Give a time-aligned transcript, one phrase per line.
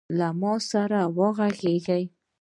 [0.17, 2.03] له ما سره وغږیږﺉ.